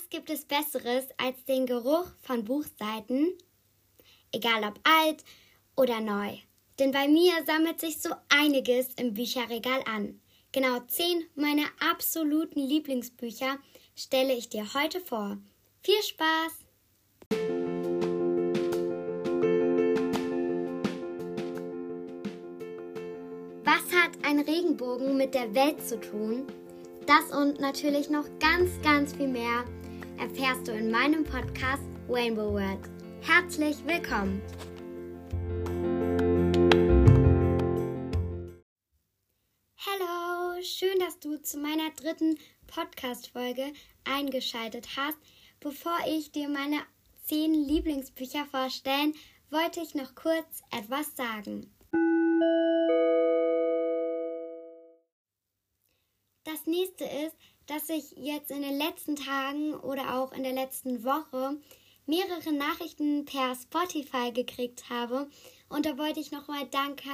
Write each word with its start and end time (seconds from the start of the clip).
Was 0.00 0.08
gibt 0.08 0.30
es 0.30 0.46
Besseres 0.46 1.04
als 1.18 1.44
den 1.44 1.66
Geruch 1.66 2.06
von 2.22 2.42
Buchseiten? 2.42 3.36
Egal 4.32 4.64
ob 4.64 4.80
alt 4.82 5.22
oder 5.76 6.00
neu. 6.00 6.38
Denn 6.78 6.90
bei 6.90 7.06
mir 7.06 7.32
sammelt 7.44 7.80
sich 7.80 8.00
so 8.00 8.08
einiges 8.30 8.94
im 8.94 9.12
Bücherregal 9.12 9.82
an. 9.84 10.18
Genau 10.52 10.80
zehn 10.86 11.26
meiner 11.34 11.66
absoluten 11.90 12.60
Lieblingsbücher 12.60 13.58
stelle 13.94 14.32
ich 14.32 14.48
dir 14.48 14.72
heute 14.72 15.00
vor. 15.00 15.36
Viel 15.82 16.02
Spaß! 16.02 16.52
Was 23.64 23.92
hat 23.92 24.12
ein 24.24 24.40
Regenbogen 24.40 25.18
mit 25.18 25.34
der 25.34 25.54
Welt 25.54 25.86
zu 25.86 26.00
tun? 26.00 26.46
Das 27.06 27.36
und 27.36 27.60
natürlich 27.60 28.08
noch 28.08 28.26
ganz, 28.38 28.70
ganz 28.82 29.14
viel 29.14 29.28
mehr 29.28 29.64
erfährst 30.20 30.68
du 30.68 30.72
in 30.72 30.90
meinem 30.90 31.24
Podcast 31.24 31.82
Rainbow 32.06 32.52
World. 32.52 32.90
Herzlich 33.22 33.76
willkommen! 33.86 34.42
Hallo, 39.78 40.62
schön, 40.62 40.98
dass 40.98 41.18
du 41.20 41.40
zu 41.40 41.56
meiner 41.56 41.88
dritten 41.96 42.38
Podcast-Folge 42.66 43.72
eingeschaltet 44.04 44.88
hast. 44.94 45.16
Bevor 45.58 45.96
ich 46.06 46.30
dir 46.32 46.50
meine 46.50 46.82
zehn 47.24 47.54
Lieblingsbücher 47.54 48.44
vorstellen, 48.44 49.14
wollte 49.48 49.80
ich 49.80 49.94
noch 49.94 50.14
kurz 50.14 50.62
etwas 50.70 51.16
sagen. 51.16 51.74
Das 56.44 56.66
nächste 56.66 57.04
ist, 57.04 57.36
dass 57.70 57.88
ich 57.88 58.10
jetzt 58.16 58.50
in 58.50 58.62
den 58.62 58.78
letzten 58.78 59.14
Tagen 59.14 59.74
oder 59.74 60.16
auch 60.18 60.32
in 60.32 60.42
der 60.42 60.52
letzten 60.52 61.04
Woche 61.04 61.56
mehrere 62.04 62.52
Nachrichten 62.52 63.24
per 63.24 63.54
Spotify 63.54 64.32
gekriegt 64.32 64.90
habe. 64.90 65.30
Und 65.68 65.86
da 65.86 65.96
wollte 65.96 66.18
ich 66.18 66.32
nochmal 66.32 66.66
Danke 66.68 67.08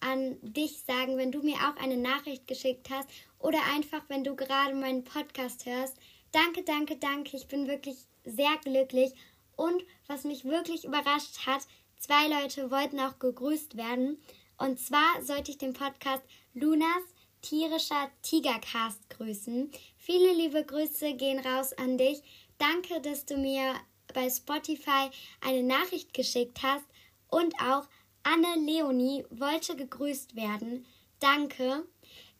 an 0.00 0.36
dich 0.42 0.82
sagen, 0.82 1.16
wenn 1.16 1.30
du 1.30 1.42
mir 1.42 1.54
auch 1.54 1.80
eine 1.80 1.96
Nachricht 1.96 2.48
geschickt 2.48 2.90
hast 2.90 3.08
oder 3.38 3.60
einfach, 3.72 4.02
wenn 4.08 4.24
du 4.24 4.34
gerade 4.34 4.74
meinen 4.74 5.04
Podcast 5.04 5.64
hörst. 5.64 5.96
Danke, 6.32 6.64
danke, 6.64 6.96
danke. 6.96 7.36
Ich 7.36 7.46
bin 7.46 7.68
wirklich 7.68 7.98
sehr 8.24 8.56
glücklich. 8.64 9.12
Und 9.54 9.84
was 10.08 10.24
mich 10.24 10.44
wirklich 10.44 10.84
überrascht 10.86 11.46
hat, 11.46 11.68
zwei 12.00 12.26
Leute 12.26 12.72
wollten 12.72 12.98
auch 12.98 13.20
gegrüßt 13.20 13.76
werden. 13.76 14.20
Und 14.58 14.80
zwar 14.80 15.22
sollte 15.22 15.52
ich 15.52 15.58
den 15.58 15.72
Podcast 15.72 16.24
Lunas 16.52 17.04
tierischer 17.42 18.10
Tigercast 18.22 19.08
grüßen. 19.10 19.70
Viele 20.02 20.32
liebe 20.32 20.64
Grüße 20.64 21.12
gehen 21.12 21.38
raus 21.40 21.74
an 21.74 21.98
dich. 21.98 22.22
Danke, 22.56 23.02
dass 23.02 23.26
du 23.26 23.36
mir 23.36 23.74
bei 24.14 24.30
Spotify 24.30 25.10
eine 25.42 25.62
Nachricht 25.62 26.14
geschickt 26.14 26.62
hast. 26.62 26.86
Und 27.28 27.54
auch 27.60 27.86
Anne 28.22 28.64
Leonie 28.64 29.26
wollte 29.28 29.76
gegrüßt 29.76 30.36
werden. 30.36 30.86
Danke. 31.20 31.84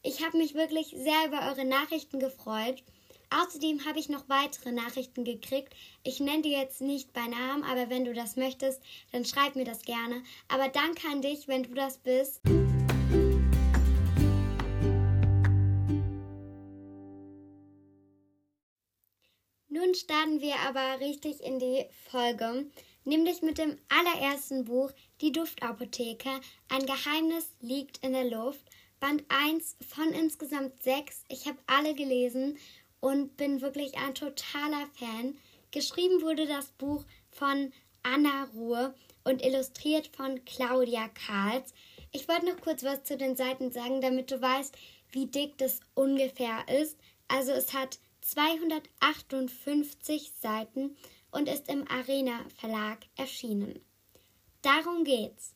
Ich 0.03 0.25
habe 0.25 0.39
mich 0.39 0.55
wirklich 0.55 0.95
sehr 0.97 1.27
über 1.27 1.49
eure 1.51 1.67
Nachrichten 1.67 2.19
gefreut. 2.19 2.83
Außerdem 3.29 3.85
habe 3.85 3.99
ich 3.99 4.09
noch 4.09 4.31
weitere 4.31 4.73
Nachrichten 4.73 5.25
gekriegt. 5.25 5.75
Ich 6.03 6.19
nenne 6.19 6.41
die 6.41 6.53
jetzt 6.53 6.81
nicht 6.81 7.13
bei 7.13 7.27
Namen, 7.27 7.63
aber 7.63 7.91
wenn 7.91 8.07
du 8.07 8.15
das 8.15 8.37
möchtest, 8.37 8.81
dann 9.13 9.27
schreib 9.27 9.55
mir 9.55 9.65
das 9.65 9.83
gerne. 9.83 10.23
Aber 10.49 10.69
danke 10.69 11.07
an 11.09 11.21
dich, 11.21 11.47
wenn 11.47 11.65
du 11.65 11.75
das 11.75 11.99
bist. 11.99 12.41
Nun 19.91 19.97
starten 19.97 20.41
wir 20.41 20.55
aber 20.69 21.01
richtig 21.01 21.43
in 21.43 21.59
die 21.59 21.85
Folge, 22.13 22.71
nämlich 23.05 23.43
mit 23.43 23.59
dem 23.59 23.77
allerersten 23.89 24.65
Buch, 24.65 24.93
Die 25.21 25.33
Duftapotheke. 25.33 26.31
Ein 26.69 26.87
Geheimnis 26.87 27.49
liegt 27.61 27.99
in 28.05 28.13
der 28.13 28.31
Luft. 28.31 28.65
Band 29.01 29.25
1 29.29 29.79
von 29.89 30.13
insgesamt 30.13 30.81
6. 30.85 31.25
Ich 31.29 31.49
habe 31.49 31.59
alle 31.67 31.97
gelesen 31.97 32.57
und 33.01 33.37
bin 33.37 33.63
wirklich 33.63 33.99
ein 33.99 34.15
totaler 34.15 34.87
Fan. 34.95 35.37
Geschrieben 35.73 36.23
wurde 36.23 36.47
das 36.47 36.71
Buch 36.79 37.05
von 37.33 37.73
Anna 38.05 38.45
Ruhe 38.55 38.95
und 39.25 39.45
illustriert 39.45 40.07
von 40.17 40.45
Claudia 40.45 41.09
Karls. 41.09 41.75
Ich 42.13 42.29
wollte 42.29 42.47
noch 42.47 42.61
kurz 42.61 42.85
was 42.85 43.03
zu 43.03 43.17
den 43.17 43.35
Seiten 43.35 43.73
sagen, 43.73 44.01
damit 44.01 44.31
du 44.31 44.41
weißt, 44.41 44.73
wie 45.11 45.27
dick 45.27 45.59
das 45.59 45.81
ungefähr 45.95 46.69
ist. 46.69 46.97
Also 47.27 47.51
es 47.51 47.73
hat 47.73 47.99
258 48.21 50.33
Seiten 50.41 50.97
und 51.31 51.49
ist 51.49 51.69
im 51.69 51.87
Arena 51.89 52.45
Verlag 52.57 53.07
erschienen. 53.17 53.81
Darum 54.63 55.05
geht's. 55.05 55.55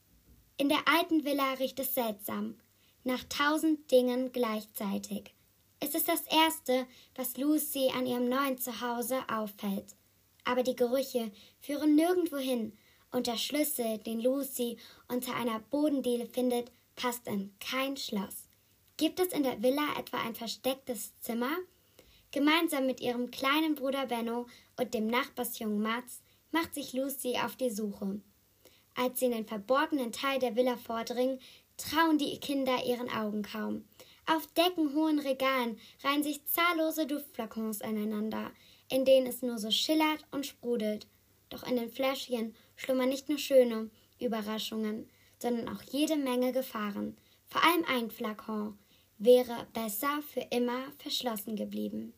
In 0.56 0.68
der 0.68 0.86
alten 0.86 1.24
Villa 1.24 1.54
riecht 1.54 1.80
es 1.80 1.94
seltsam, 1.94 2.60
nach 3.02 3.24
tausend 3.24 3.90
Dingen 3.90 4.30
gleichzeitig. 4.32 5.34
Es 5.80 5.94
ist 5.94 6.08
das 6.08 6.22
Erste, 6.26 6.86
was 7.14 7.36
Lucy 7.36 7.90
an 7.94 8.06
ihrem 8.06 8.28
neuen 8.28 8.56
Zuhause 8.56 9.18
auffällt. 9.28 9.96
Aber 10.44 10.62
die 10.62 10.76
Gerüche 10.76 11.32
führen 11.60 11.96
nirgendwo 11.96 12.38
hin 12.38 12.72
und 13.10 13.26
der 13.26 13.36
Schlüssel, 13.36 13.98
den 13.98 14.20
Lucy 14.20 14.78
unter 15.08 15.34
einer 15.34 15.58
Bodendiele 15.58 16.26
findet, 16.26 16.70
passt 16.96 17.26
in 17.26 17.54
kein 17.60 17.96
Schloss. 17.96 18.48
Gibt 18.96 19.20
es 19.20 19.28
in 19.28 19.42
der 19.42 19.62
Villa 19.62 19.98
etwa 19.98 20.22
ein 20.22 20.34
verstecktes 20.34 21.12
Zimmer? 21.20 21.56
Gemeinsam 22.34 22.86
mit 22.86 23.00
ihrem 23.00 23.30
kleinen 23.30 23.76
Bruder 23.76 24.06
Benno 24.06 24.48
und 24.76 24.92
dem 24.92 25.06
Nachbarsjungen 25.06 25.80
Mats 25.80 26.20
macht 26.50 26.74
sich 26.74 26.92
Lucy 26.92 27.36
auf 27.36 27.54
die 27.54 27.70
Suche. 27.70 28.20
Als 28.96 29.20
sie 29.20 29.26
in 29.26 29.30
den 29.30 29.46
verborgenen 29.46 30.10
Teil 30.10 30.40
der 30.40 30.56
Villa 30.56 30.76
vordringen, 30.76 31.38
trauen 31.76 32.18
die 32.18 32.40
Kinder 32.40 32.84
ihren 32.84 33.08
Augen 33.08 33.42
kaum. 33.42 33.84
Auf 34.26 34.48
deckenhohen 34.54 35.20
Regalen 35.20 35.78
reihen 36.02 36.24
sich 36.24 36.44
zahllose 36.46 37.06
Duftflakons 37.06 37.82
aneinander, 37.82 38.50
in 38.90 39.04
denen 39.04 39.28
es 39.28 39.42
nur 39.42 39.58
so 39.58 39.70
schillert 39.70 40.26
und 40.32 40.44
sprudelt. 40.44 41.06
Doch 41.50 41.62
in 41.62 41.76
den 41.76 41.88
Fläschchen 41.88 42.56
schlummern 42.74 43.10
nicht 43.10 43.28
nur 43.28 43.38
schöne 43.38 43.90
Überraschungen, 44.18 45.08
sondern 45.38 45.68
auch 45.68 45.82
jede 45.82 46.16
Menge 46.16 46.50
Gefahren. 46.50 47.16
Vor 47.46 47.62
allem 47.62 47.84
ein 47.84 48.10
Flakon 48.10 48.76
wäre 49.18 49.68
besser 49.72 50.20
für 50.32 50.44
immer 50.50 50.90
verschlossen 50.98 51.54
geblieben. 51.54 52.12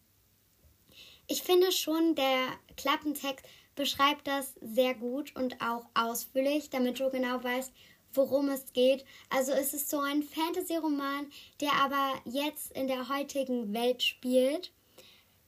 Ich 1.28 1.42
finde 1.42 1.72
schon, 1.72 2.14
der 2.14 2.56
Klappentext 2.76 3.44
beschreibt 3.74 4.28
das 4.28 4.54
sehr 4.60 4.94
gut 4.94 5.34
und 5.34 5.60
auch 5.60 5.86
ausführlich, 5.94 6.70
damit 6.70 7.00
du 7.00 7.10
genau 7.10 7.42
weißt, 7.42 7.72
worum 8.14 8.48
es 8.48 8.72
geht. 8.72 9.04
Also 9.28 9.52
es 9.52 9.74
ist 9.74 9.90
so 9.90 9.98
ein 9.98 10.22
Fantasy-Roman, 10.22 11.26
der 11.60 11.72
aber 11.72 12.14
jetzt 12.24 12.72
in 12.72 12.86
der 12.86 13.08
heutigen 13.08 13.74
Welt 13.74 14.02
spielt. 14.04 14.72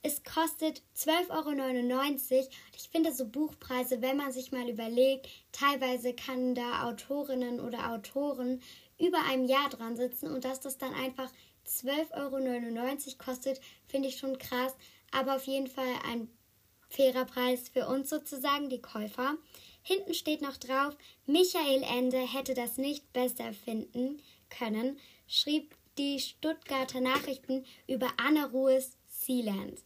Es 0.02 0.22
kostet 0.24 0.82
12,99 0.96 2.32
Euro. 2.32 2.48
Ich 2.76 2.88
finde 2.90 3.12
so 3.12 3.26
Buchpreise, 3.26 4.02
wenn 4.02 4.16
man 4.16 4.32
sich 4.32 4.50
mal 4.50 4.68
überlegt, 4.68 5.28
teilweise 5.52 6.12
kann 6.12 6.54
da 6.54 6.88
Autorinnen 6.88 7.60
oder 7.60 7.92
Autoren 7.92 8.60
über 8.98 9.18
einem 9.30 9.44
Jahr 9.44 9.68
dran 9.68 9.96
sitzen 9.96 10.28
und 10.32 10.44
dass 10.44 10.60
das 10.60 10.76
dann 10.76 10.94
einfach 10.94 11.30
12,99 11.66 13.06
Euro 13.06 13.16
kostet, 13.18 13.60
finde 13.86 14.08
ich 14.08 14.18
schon 14.18 14.38
krass 14.38 14.74
aber 15.12 15.36
auf 15.36 15.44
jeden 15.44 15.68
Fall 15.68 15.92
ein 16.10 16.28
fairer 16.88 17.24
Preis 17.24 17.68
für 17.68 17.86
uns 17.86 18.10
sozusagen, 18.10 18.68
die 18.68 18.80
Käufer. 18.80 19.36
Hinten 19.82 20.14
steht 20.14 20.42
noch 20.42 20.56
drauf, 20.56 20.96
Michael 21.26 21.82
Ende 21.82 22.18
hätte 22.18 22.54
das 22.54 22.76
nicht 22.76 23.12
besser 23.12 23.52
finden 23.52 24.20
können, 24.48 24.98
schrieb 25.26 25.74
die 25.98 26.20
Stuttgarter 26.20 27.00
Nachrichten 27.00 27.64
über 27.86 28.08
Anna 28.16 28.46
Ruhes 28.46 28.96
Sealand. 29.08 29.82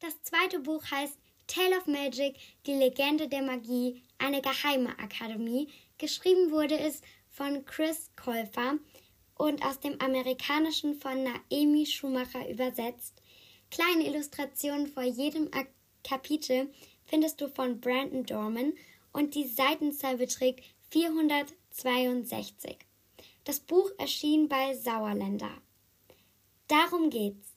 Das 0.00 0.22
zweite 0.22 0.60
Buch 0.60 0.82
heißt 0.90 1.18
Tale 1.46 1.76
of 1.78 1.86
Magic, 1.86 2.36
die 2.66 2.74
Legende 2.74 3.28
der 3.28 3.42
Magie, 3.42 4.02
eine 4.18 4.40
geheime 4.40 4.90
Akademie, 4.98 5.68
Geschrieben 5.98 6.52
wurde 6.52 6.78
es 6.78 7.02
von 7.28 7.64
Chris 7.64 8.10
Käufer 8.14 8.78
und 9.36 9.64
aus 9.64 9.80
dem 9.80 10.00
Amerikanischen 10.00 10.94
von 10.94 11.24
Naomi 11.24 11.86
Schumacher 11.86 12.48
übersetzt. 12.48 13.20
Kleine 13.70 14.06
Illustrationen 14.06 14.86
vor 14.86 15.02
jedem 15.02 15.50
Kapitel 16.04 16.72
findest 17.04 17.40
du 17.40 17.48
von 17.48 17.80
Brandon 17.80 18.24
Dorman 18.24 18.74
und 19.12 19.34
die 19.34 19.48
Seitenzahl 19.48 20.16
beträgt 20.16 20.64
462. 20.90 22.78
Das 23.42 23.58
Buch 23.58 23.90
erschien 23.98 24.48
bei 24.48 24.74
Sauerländer. 24.74 25.50
Darum 26.68 27.10
geht's. 27.10 27.56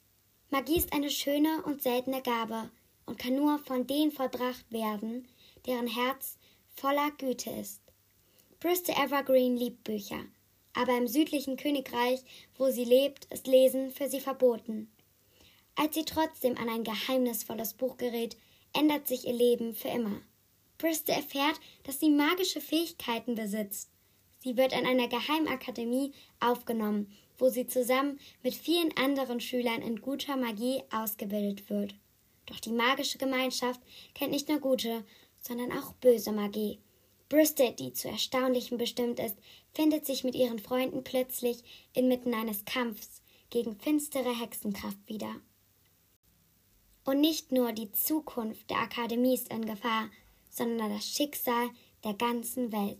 Magie 0.49 0.77
ist 0.77 0.93
eine 0.93 1.11
schöne 1.11 1.61
und 1.63 1.83
seltene 1.83 2.21
Gabe 2.23 2.71
und 3.05 3.19
kann 3.19 3.35
nur 3.35 3.59
von 3.59 3.85
denen 3.85 4.11
vollbracht 4.11 4.71
werden, 4.71 5.27
deren 5.65 5.87
Herz 5.87 6.37
voller 6.75 7.11
Güte 7.11 7.51
ist. 7.51 7.80
Bristol 8.61 8.93
Evergreen 8.95 9.57
liebt 9.57 9.83
Bücher. 9.83 10.23
aber 10.73 10.95
im 10.95 11.07
südlichen 11.07 11.57
Königreich, 11.57 12.21
wo 12.59 12.69
sie 12.69 12.85
lebt, 12.85 13.25
ist 13.33 13.47
Lesen 13.47 13.89
für 13.89 14.07
sie 14.07 14.19
verboten. 14.19 14.87
Als 15.75 15.95
sie 15.95 16.05
trotzdem 16.05 16.55
an 16.59 16.69
ein 16.69 16.83
geheimnisvolles 16.83 17.73
Buch 17.73 17.97
gerät, 17.97 18.37
ändert 18.73 19.07
sich 19.07 19.25
ihr 19.25 19.33
Leben 19.33 19.73
für 19.73 19.87
immer. 19.87 20.21
Bristol 20.77 21.15
erfährt, 21.15 21.59
dass 21.83 21.99
sie 21.99 22.11
magische 22.11 22.61
Fähigkeiten 22.61 23.33
besitzt. 23.33 23.89
Sie 24.43 24.55
wird 24.55 24.73
an 24.73 24.85
einer 24.85 25.07
Geheimakademie 25.07 26.13
aufgenommen, 26.39 27.11
wo 27.39 27.49
sie 27.49 27.65
zusammen 27.65 28.19
mit 28.43 28.53
vielen 28.53 28.95
anderen 28.95 29.41
Schülern 29.41 29.81
in 29.81 30.01
guter 30.01 30.37
Magie 30.37 30.83
ausgebildet 30.91 31.67
wird. 31.71 31.95
Doch 32.45 32.59
die 32.59 32.71
magische 32.71 33.17
Gemeinschaft 33.17 33.81
kennt 34.13 34.31
nicht 34.31 34.49
nur 34.49 34.59
gute, 34.59 35.03
sondern 35.39 35.71
auch 35.71 35.93
böse 35.93 36.31
Magie. 36.31 36.77
Bristol, 37.31 37.71
die 37.71 37.93
zu 37.93 38.09
Erstaunlichem 38.09 38.77
bestimmt 38.77 39.17
ist, 39.17 39.37
findet 39.73 40.05
sich 40.05 40.25
mit 40.25 40.35
ihren 40.35 40.59
Freunden 40.59 41.01
plötzlich 41.01 41.63
inmitten 41.93 42.33
eines 42.33 42.65
Kampfs 42.65 43.21
gegen 43.49 43.79
finstere 43.79 44.37
Hexenkraft 44.37 44.99
wieder. 45.07 45.33
Und 47.05 47.21
nicht 47.21 47.53
nur 47.53 47.71
die 47.71 47.89
Zukunft 47.93 48.69
der 48.69 48.79
Akademie 48.79 49.33
ist 49.33 49.47
in 49.47 49.65
Gefahr, 49.65 50.09
sondern 50.49 50.89
das 50.93 51.05
Schicksal 51.05 51.69
der 52.03 52.15
ganzen 52.15 52.73
Welt. 52.73 52.99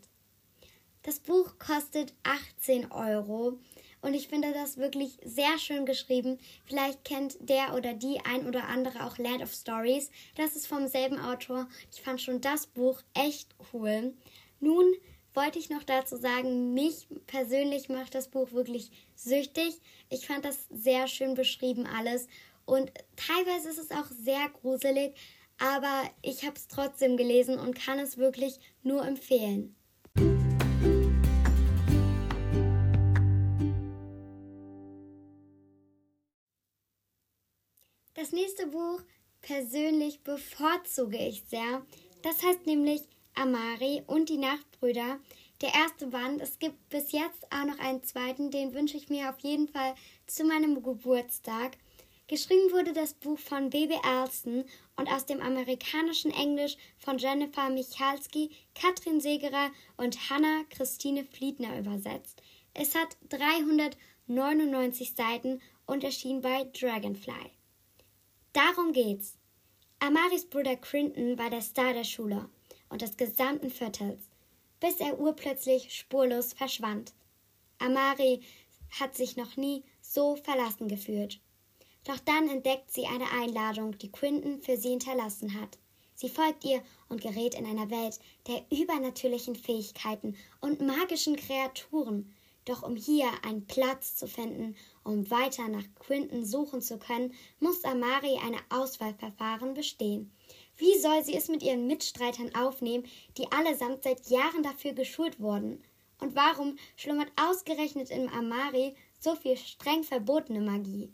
Das 1.04 1.20
Buch 1.20 1.60
kostet 1.60 2.14
18 2.24 2.90
Euro 2.94 3.60
und 4.02 4.14
ich 4.14 4.28
finde 4.28 4.52
das 4.54 4.78
wirklich 4.78 5.20
sehr 5.24 5.58
schön 5.60 5.86
geschrieben. 5.86 6.40
Vielleicht 6.66 7.04
kennt 7.04 7.38
der 7.40 7.76
oder 7.76 7.94
die 7.94 8.20
ein 8.26 8.48
oder 8.48 8.68
andere 8.68 9.06
auch 9.06 9.18
Land 9.18 9.42
of 9.44 9.54
Stories. 9.54 10.10
Das 10.36 10.56
ist 10.56 10.68
vom 10.68 10.88
selben 10.88 11.20
Autor. 11.20 11.68
Ich 11.92 12.02
fand 12.02 12.22
schon 12.22 12.42
das 12.42 12.68
Buch 12.68 13.02
echt 13.14 13.56
cool. 13.74 14.14
Nun 14.60 14.94
wollte 15.34 15.60
ich 15.60 15.70
noch 15.70 15.84
dazu 15.84 16.18
sagen, 16.18 16.74
mich 16.74 17.08
persönlich 17.28 17.90
macht 17.90 18.16
das 18.16 18.28
Buch 18.28 18.52
wirklich 18.52 18.92
süchtig. 19.16 19.80
Ich 20.10 20.28
fand 20.28 20.46
das 20.46 20.68
sehr 20.70 21.08
schön 21.08 21.36
beschrieben 21.36 21.86
alles 21.86 22.28
und 22.66 22.92
teilweise 23.16 23.70
ist 23.70 23.80
es 23.80 23.92
auch 23.92 24.08
sehr 24.08 24.50
gruselig, 24.62 25.14
aber 25.58 26.04
ich 26.22 26.44
habe 26.44 26.56
es 26.56 26.68
trotzdem 26.68 27.18
gelesen 27.18 27.60
und 27.60 27.76
kann 27.76 28.00
es 28.00 28.18
wirklich 28.18 28.60
nur 28.84 29.06
empfehlen. 29.06 29.76
Das 38.22 38.34
nächste 38.34 38.68
Buch 38.68 39.02
persönlich 39.42 40.22
bevorzuge 40.22 41.18
ich 41.18 41.44
sehr. 41.48 41.82
Das 42.22 42.44
heißt 42.44 42.68
nämlich 42.68 43.02
Amari 43.34 44.04
und 44.06 44.30
die 44.30 44.38
Nachtbrüder. 44.38 45.20
Der 45.62 45.74
erste 45.74 46.06
Band. 46.06 46.40
Es 46.40 46.60
gibt 46.60 46.88
bis 46.90 47.14
jetzt 47.14 47.52
auch 47.52 47.66
noch 47.66 47.80
einen 47.80 48.04
zweiten, 48.04 48.52
den 48.52 48.76
wünsche 48.76 48.96
ich 48.96 49.10
mir 49.10 49.32
auf 49.32 49.40
jeden 49.40 49.68
Fall 49.68 49.96
zu 50.28 50.44
meinem 50.44 50.84
Geburtstag. 50.84 51.80
Geschrieben 52.28 52.72
wurde 52.72 52.94
das 52.94 53.16
Buch 53.16 53.40
von 53.40 53.72
B.B. 53.72 53.96
Alston 54.04 54.66
und 54.98 55.12
aus 55.12 55.26
dem 55.26 55.42
amerikanischen 55.42 56.30
Englisch 56.30 56.78
von 57.00 57.18
Jennifer 57.18 57.72
Michalski, 57.72 58.52
Katrin 58.76 59.20
Segerer 59.20 59.72
und 59.98 60.30
Hannah 60.30 60.64
Christine 60.70 61.24
Fliedner 61.24 61.80
übersetzt. 61.80 62.44
Es 62.76 62.94
hat 62.94 63.18
399 63.30 65.16
Seiten 65.16 65.60
und 65.88 66.04
erschien 66.04 66.42
bei 66.42 66.66
Dragonfly. 66.66 67.61
Darum 68.54 68.92
geht's. 68.92 69.38
Amaris 70.00 70.46
Bruder 70.46 70.76
Crinton 70.76 71.38
war 71.38 71.50
der 71.50 71.62
Star 71.62 71.94
der 71.94 72.04
Schule 72.04 72.50
und 72.90 73.02
des 73.02 73.16
gesamten 73.16 73.70
Viertels, 73.70 74.20
bis 74.82 75.00
er 75.00 75.18
urplötzlich 75.18 75.96
spurlos 75.96 76.52
verschwand. 76.52 77.14
Amari 77.80 78.42
hat 79.00 79.16
sich 79.16 79.38
noch 79.38 79.56
nie 79.56 79.84
so 80.02 80.36
verlassen 80.36 80.90
gefühlt. 80.90 81.40
Doch 82.04 82.20
dann 82.20 82.50
entdeckt 82.50 82.92
sie 82.92 83.06
eine 83.06 83.32
Einladung, 83.32 83.98
die 83.98 84.12
Quinton 84.12 84.62
für 84.62 84.76
sie 84.76 84.90
hinterlassen 84.90 85.54
hat. 85.60 85.78
Sie 86.14 86.28
folgt 86.28 86.66
ihr 86.66 86.84
und 87.08 87.22
gerät 87.22 87.56
in 87.56 87.66
einer 87.66 87.90
Welt 87.90 88.20
der 88.48 88.66
übernatürlichen 88.70 89.56
Fähigkeiten 89.56 90.36
und 90.60 90.82
magischen 90.82 91.38
Kreaturen. 91.38 92.36
Doch 92.66 92.84
um 92.84 92.98
hier 92.98 93.30
einen 93.44 93.66
Platz 93.66 94.18
zu 94.18 94.28
finden, 94.28 94.76
um 95.04 95.30
weiter 95.32 95.68
nach 95.68 95.86
Quinton 96.00 96.46
suchen 96.46 96.82
zu 96.82 96.98
können, 96.98 97.34
muss 97.60 97.84
Amari 97.84 98.38
eine 98.44 98.60
Auswahlverfahren 98.70 99.74
bestehen. 99.74 100.32
Wie 100.78 100.98
soll 101.00 101.24
sie 101.24 101.36
es 101.36 101.48
mit 101.48 101.64
ihren 101.64 101.88
Mitstreitern 101.88 102.54
aufnehmen, 102.56 103.06
die 103.38 103.52
allesamt 103.52 104.04
seit 104.04 104.30
Jahren 104.30 104.64
dafür 104.64 104.94
geschult 104.94 105.40
wurden? 105.40 105.84
Und 106.20 106.36
warum 106.36 106.78
schlummert 106.96 107.32
ausgerechnet 107.36 108.10
in 108.10 108.30
Amari 108.30 108.96
so 109.20 109.36
viel 109.36 109.58
streng 109.58 110.04
verbotene 110.04 110.62
Magie? 110.62 111.12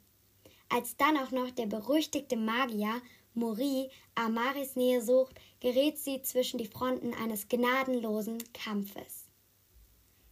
Als 0.69 0.98
dann 0.98 1.18
auch 1.18 1.31
noch 1.31 1.51
der 1.51 1.66
berüchtigte 1.66 2.36
Magier 2.36 3.01
Mori 3.33 3.90
Amaris 4.16 4.75
Nähe 4.75 5.01
sucht, 5.01 5.36
gerät 5.60 5.98
sie 5.98 6.22
zwischen 6.24 6.57
die 6.57 6.66
Fronten 6.66 7.13
eines 7.13 7.48
gnadenlosen 7.48 8.40
Kampfes. 8.51 9.28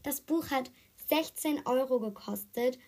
Das 0.04 0.22
Buch 0.22 0.50
hat 0.50 0.72
16 1.08 1.66
Euro 1.66 2.00
gekostet 2.00 2.80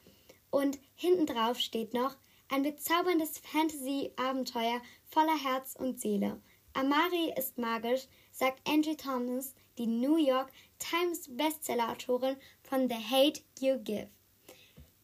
und 0.50 0.80
hinten 0.96 1.26
drauf 1.26 1.60
steht 1.60 1.94
noch 1.94 2.16
ein 2.50 2.64
bezauberndes 2.64 3.40
Fantasy-Abenteuer 3.40 4.82
voller 5.10 5.38
Herz 5.38 5.76
und 5.78 6.00
Seele. 6.00 6.42
Amari 6.74 7.34
ist 7.36 7.58
magisch, 7.58 8.08
sagt 8.32 8.62
Angie 8.68 8.96
Thomas, 8.96 9.56
die 9.78 9.88
New 9.88 10.18
York 10.18 10.52
Times 10.80 11.28
Bestseller-Autorin 11.36 12.38
von 12.64 12.88
The 12.88 12.96
Hate 12.96 13.42
You 13.60 13.80
Give. 13.80 14.10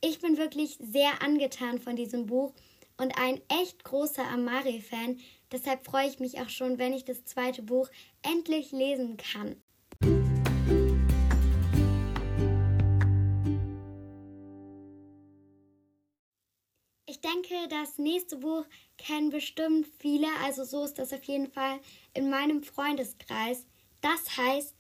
Ich 0.02 0.20
bin 0.20 0.38
wirklich 0.38 0.78
sehr 0.80 1.22
angetan 1.22 1.80
von 1.80 1.96
diesem 1.96 2.26
Buch 2.26 2.54
und 2.98 3.18
ein 3.18 3.42
echt 3.48 3.84
großer 3.84 4.24
Amari-Fan. 4.24 5.20
Deshalb 5.52 5.86
freue 5.86 6.08
ich 6.08 6.20
mich 6.20 6.40
auch 6.40 6.50
schon, 6.50 6.78
wenn 6.78 6.94
ich 6.94 7.06
das 7.06 7.26
zweite 7.26 7.64
Buch 7.64 7.90
endlich 8.22 8.72
lesen 8.72 9.18
kann. 9.18 9.63
Denke, 17.44 17.68
das 17.68 17.98
nächste 17.98 18.38
Buch 18.38 18.66
kennen 18.98 19.30
bestimmt 19.30 19.88
viele, 20.00 20.28
also 20.44 20.64
so 20.64 20.84
ist 20.84 21.00
das 21.00 21.14
auf 21.14 21.24
jeden 21.24 21.52
Fall 21.52 21.80
in 22.14 22.30
meinem 22.30 22.64
Freundeskreis. 22.64 23.66
Das 24.02 24.38
heißt 24.38 24.76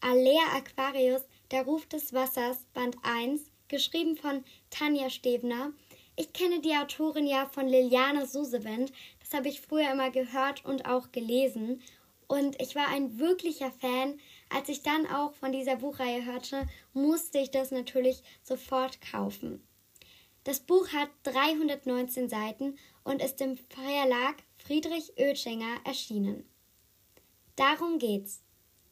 Alea 0.00 0.42
Aquarius, 0.56 1.22
der 1.50 1.64
Ruf 1.64 1.86
des 1.86 2.12
Wassers, 2.12 2.64
Band 2.74 2.96
1 3.02 3.42
geschrieben 3.68 4.16
von 4.16 4.44
Tanja 4.70 5.10
Stebner. 5.10 5.72
Ich 6.16 6.32
kenne 6.32 6.60
die 6.60 6.74
Autorin 6.74 7.26
ja 7.26 7.46
von 7.46 7.68
Liliane 7.68 8.26
Susevent. 8.26 8.92
Das 9.20 9.32
habe 9.32 9.48
ich 9.48 9.60
früher 9.60 9.92
immer 9.92 10.10
gehört 10.10 10.64
und 10.64 10.86
auch 10.86 11.12
gelesen. 11.12 11.82
Und 12.26 12.60
ich 12.60 12.74
war 12.74 12.88
ein 12.88 13.18
wirklicher 13.18 13.70
Fan. 13.70 14.18
Als 14.48 14.68
ich 14.68 14.82
dann 14.82 15.06
auch 15.06 15.34
von 15.34 15.52
dieser 15.52 15.76
Buchreihe 15.76 16.24
hörte, 16.24 16.66
musste 16.92 17.38
ich 17.38 17.50
das 17.50 17.70
natürlich 17.70 18.22
sofort 18.42 19.00
kaufen. 19.00 19.62
Das 20.50 20.58
Buch 20.58 20.88
hat 20.88 21.10
319 21.22 22.28
Seiten 22.28 22.76
und 23.04 23.22
ist 23.22 23.40
im 23.40 23.56
Verlag 23.56 24.34
Friedrich 24.58 25.12
Oetschinger 25.16 25.76
erschienen. 25.84 26.44
Darum 27.54 28.00
geht's. 28.00 28.42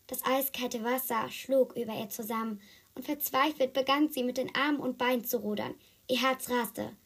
Das 0.07 0.25
eiskalte 0.25 0.85
Wasser 0.85 1.29
schlug 1.33 1.77
über 1.77 1.95
ihr 1.95 2.11
zusammen 2.11 2.61
und 2.95 3.07
verzweifelt 3.07 3.73
begann 3.73 4.09
sie 4.09 4.23
mit 4.23 4.37
den 4.37 4.55
Armen 4.55 4.79
und 4.79 4.99
Beinen 4.99 5.25
zu 5.25 5.39
rudern. 5.39 5.75
Ihr 6.07 6.23
Herz 6.23 6.49
raste. 6.49 6.97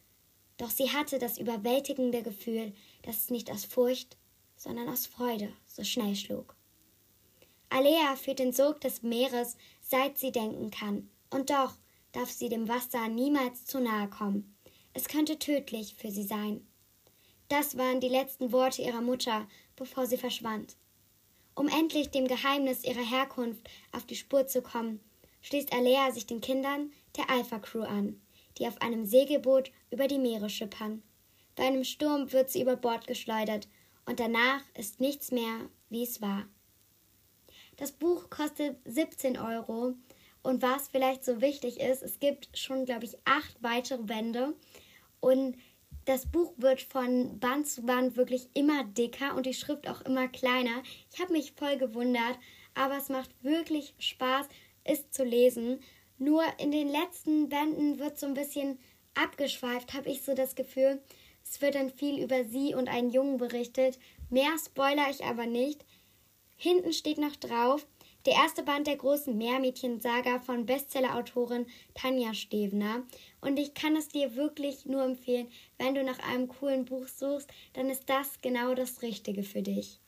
Doch 0.58 0.68
sie 0.68 0.90
hatte 0.90 1.18
das 1.18 1.38
überwältigende 1.38 2.22
Gefühl, 2.22 2.74
dass 3.04 3.20
es 3.20 3.30
nicht 3.30 3.50
aus 3.50 3.64
Furcht, 3.64 4.18
sondern 4.58 4.86
aus 4.90 5.06
Freude 5.06 5.50
so 5.66 5.82
schnell 5.82 6.14
schlug. 6.14 6.54
Alea 7.70 8.16
führt 8.16 8.38
den 8.38 8.52
Sog 8.52 8.82
des 8.82 9.02
Meeres, 9.02 9.56
seit 9.80 10.18
sie 10.18 10.30
denken 10.30 10.70
kann, 10.70 11.08
und 11.30 11.48
doch 11.48 11.78
darf 12.12 12.30
sie 12.30 12.48
dem 12.48 12.68
Wasser 12.68 13.08
niemals 13.08 13.64
zu 13.64 13.80
nahe 13.80 14.08
kommen. 14.08 14.56
Es 14.94 15.08
könnte 15.08 15.38
tödlich 15.38 15.94
für 15.94 16.10
sie 16.10 16.24
sein. 16.24 16.66
Das 17.48 17.76
waren 17.76 18.00
die 18.00 18.08
letzten 18.08 18.52
Worte 18.52 18.82
ihrer 18.82 19.00
Mutter, 19.00 19.46
bevor 19.76 20.06
sie 20.06 20.16
verschwand. 20.16 20.76
Um 21.54 21.68
endlich 21.68 22.10
dem 22.10 22.28
Geheimnis 22.28 22.84
ihrer 22.84 23.04
Herkunft 23.04 23.68
auf 23.92 24.06
die 24.06 24.16
Spur 24.16 24.46
zu 24.46 24.62
kommen, 24.62 25.00
schließt 25.42 25.72
Alea 25.72 26.12
sich 26.12 26.26
den 26.26 26.40
Kindern 26.40 26.92
der 27.16 27.28
Alpha 27.28 27.58
Crew 27.58 27.82
an, 27.82 28.20
die 28.58 28.66
auf 28.66 28.80
einem 28.80 29.04
Segelboot 29.04 29.70
über 29.90 30.08
die 30.08 30.18
Meere 30.18 30.48
schippern. 30.48 31.02
Bei 31.56 31.64
einem 31.64 31.84
Sturm 31.84 32.32
wird 32.32 32.50
sie 32.50 32.62
über 32.62 32.76
Bord 32.76 33.06
geschleudert 33.06 33.68
und 34.06 34.18
danach 34.18 34.62
ist 34.74 35.00
nichts 35.00 35.30
mehr, 35.30 35.68
wie 35.90 36.02
es 36.02 36.22
war. 36.22 36.46
Das 37.76 37.92
Buch 37.92 38.30
kostet 38.30 38.76
17 38.84 39.38
Euro 39.38 39.94
und 40.42 40.62
was 40.62 40.88
vielleicht 40.88 41.24
so 41.24 41.40
wichtig 41.40 41.80
ist, 41.80 42.02
es 42.02 42.18
gibt 42.18 42.56
schon, 42.56 42.84
glaube 42.84 43.04
ich, 43.04 43.16
acht 43.24 43.62
weitere 43.62 44.02
Bände 44.02 44.54
und 45.20 45.56
das 46.04 46.26
Buch 46.26 46.52
wird 46.56 46.80
von 46.82 47.38
Band 47.38 47.68
zu 47.68 47.82
Band 47.82 48.16
wirklich 48.16 48.48
immer 48.54 48.82
dicker 48.84 49.36
und 49.36 49.46
die 49.46 49.54
Schrift 49.54 49.88
auch 49.88 50.00
immer 50.02 50.26
kleiner. 50.26 50.82
Ich 51.12 51.20
habe 51.20 51.32
mich 51.32 51.52
voll 51.52 51.76
gewundert, 51.76 52.38
aber 52.74 52.96
es 52.96 53.08
macht 53.08 53.30
wirklich 53.44 53.94
Spaß, 53.98 54.48
ist 54.84 55.14
zu 55.14 55.22
lesen. 55.22 55.80
Nur 56.18 56.42
in 56.58 56.72
den 56.72 56.88
letzten 56.88 57.48
Bänden 57.48 58.00
wird 58.00 58.18
so 58.18 58.26
ein 58.26 58.34
bisschen 58.34 58.80
abgeschweift, 59.14 59.94
habe 59.94 60.10
ich 60.10 60.22
so 60.22 60.34
das 60.34 60.56
Gefühl. 60.56 61.00
Es 61.44 61.60
wird 61.60 61.74
dann 61.74 61.90
viel 61.90 62.22
über 62.22 62.44
sie 62.44 62.74
und 62.74 62.88
einen 62.88 63.10
Jungen 63.10 63.36
berichtet. 63.36 63.98
Mehr 64.28 64.56
spoiler 64.64 65.08
ich 65.10 65.24
aber 65.24 65.46
nicht. 65.46 65.84
Hinten 66.56 66.92
steht 66.92 67.18
noch 67.18 67.36
drauf, 67.36 67.86
der 68.26 68.34
erste 68.34 68.62
Band 68.62 68.86
der 68.86 68.96
großen 68.96 69.36
Meermädchen-Saga 69.36 70.40
von 70.40 70.66
Bestsellerautorin 70.66 71.66
Tanja 71.94 72.34
Stevener. 72.34 73.02
Und 73.40 73.58
ich 73.58 73.74
kann 73.74 73.96
es 73.96 74.08
dir 74.08 74.36
wirklich 74.36 74.86
nur 74.86 75.02
empfehlen, 75.02 75.48
wenn 75.78 75.94
du 75.94 76.04
nach 76.04 76.18
einem 76.20 76.48
coolen 76.48 76.84
Buch 76.84 77.08
suchst, 77.08 77.50
dann 77.72 77.90
ist 77.90 78.08
das 78.08 78.40
genau 78.40 78.74
das 78.74 79.02
Richtige 79.02 79.42
für 79.42 79.62
dich. 79.62 80.00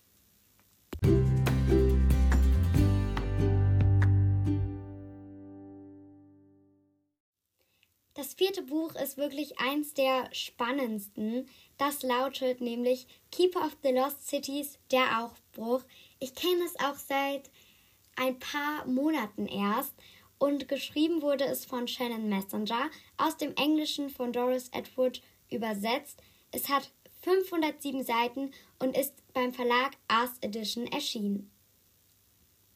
Das 8.15 8.33
vierte 8.33 8.63
Buch 8.63 8.95
ist 8.95 9.17
wirklich 9.17 9.59
eins 9.59 9.93
der 9.93 10.29
spannendsten. 10.33 11.47
Das 11.77 12.03
lautet 12.03 12.61
nämlich 12.61 13.07
Keeper 13.31 13.67
of 13.67 13.77
the 13.83 13.91
Lost 13.91 14.27
Cities, 14.27 14.79
der 14.91 15.25
Aufbruch. 15.25 15.83
Ich 16.21 16.35
kenne 16.35 16.65
es 16.65 16.75
auch 16.79 16.97
seit 16.97 17.51
ein 18.17 18.39
paar 18.39 18.87
Monaten 18.87 19.47
erst 19.47 19.95
und 20.39 20.69
geschrieben 20.69 21.23
wurde 21.23 21.45
es 21.45 21.65
von 21.65 21.89
Shannon 21.89 22.29
Messenger, 22.29 22.91
aus 23.17 23.37
dem 23.37 23.55
Englischen 23.57 24.11
von 24.11 24.33
Doris 24.33 24.69
Edward 24.71 25.23
übersetzt. 25.51 26.23
Es 26.51 26.69
hat 26.69 26.91
507 27.23 28.05
Seiten 28.05 28.51
und 28.79 28.97
ist 28.97 29.15
beim 29.33 29.53
Verlag 29.53 29.93
Ars 30.09 30.33
Edition 30.41 30.87
erschienen. 30.87 31.51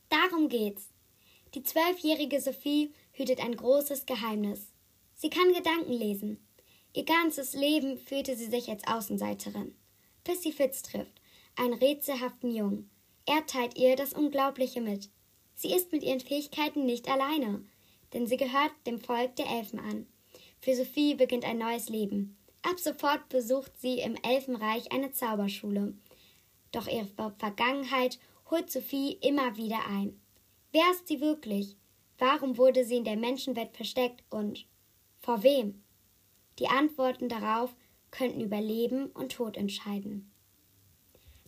Darum 0.09 0.49
geht's. 0.49 0.89
Die 1.55 1.63
zwölfjährige 1.63 2.41
Sophie 2.41 2.93
hütet 3.13 3.41
ein 3.41 3.57
großes 3.57 4.07
Geheimnis. 4.07 4.73
Sie 5.15 5.31
kann 5.31 5.53
Gedanken 5.53 5.93
lesen. 5.93 6.39
Ihr 6.95 7.05
ganzes 7.05 7.53
Leben 7.53 7.99
fühlte 7.99 8.37
sie 8.37 8.47
sich 8.47 8.71
als 8.71 8.87
Außenseiterin, 8.87 9.77
bis 10.25 10.43
sie 10.43 10.53
Fitz 10.53 10.83
trifft, 10.83 11.21
einen 11.57 11.75
rätselhaften 11.75 12.55
Jungen. 12.55 12.91
Er 13.27 13.45
teilt 13.47 13.77
ihr 13.77 13.97
das 13.97 14.15
Unglaubliche 14.15 14.81
mit. 14.81 15.11
Sie 15.59 15.75
ist 15.75 15.91
mit 15.91 16.05
ihren 16.05 16.21
Fähigkeiten 16.21 16.87
nicht 16.87 17.11
alleine, 17.11 17.65
denn 18.13 18.29
sie 18.29 18.37
gehört 18.37 18.71
dem 18.87 19.01
Volk 19.01 19.35
der 19.35 19.49
Elfen 19.49 19.81
an. 19.81 20.07
Für 20.61 20.77
Sophie 20.77 21.17
beginnt 21.17 21.45
ein 21.45 21.59
neues 21.59 21.89
Leben. 21.89 22.39
Ab 22.63 22.79
sofort 22.79 23.29
besucht 23.29 23.73
sie 23.77 23.99
im 23.99 24.15
Elfenreich 24.23 24.93
eine 24.93 25.11
Zauberschule. 25.11 25.95
Doch 26.71 26.87
ihre 26.87 27.09
Vergangenheit 27.39 28.21
holt 28.49 28.71
Sophie 28.71 29.19
immer 29.21 29.57
wieder 29.57 29.85
ein. 29.89 30.21
Wer 30.71 30.89
ist 30.93 31.09
sie 31.09 31.21
wirklich? 31.21 31.75
Warum 32.19 32.57
wurde 32.57 32.85
sie 32.85 32.99
in 32.99 33.05
der 33.05 33.17
Menschenwelt 33.17 33.75
versteckt 33.75 34.23
und 34.31 34.65
vor 35.19 35.43
wem? 35.43 35.83
Die 36.61 36.69
Antworten 36.69 37.29
darauf 37.29 37.75
könnten 38.13 38.43
über 38.43 38.61
Leben 38.61 39.07
und 39.07 39.33
Tod 39.33 39.57
entscheiden. 39.57 40.31